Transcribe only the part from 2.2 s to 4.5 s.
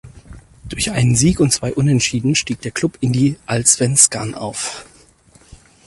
stieg der Klub in die Allsvenskan